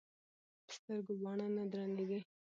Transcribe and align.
ـ 0.33 0.65
په 0.65 0.71
سترګو 0.77 1.13
باڼه 1.23 1.47
نه 1.55 1.63
درنېږي. 1.71 2.19